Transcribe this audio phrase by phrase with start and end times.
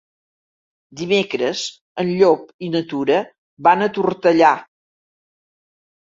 [1.01, 1.61] Dimecres
[2.05, 3.19] en Llop i na Tura
[3.69, 4.53] van a Tortellà.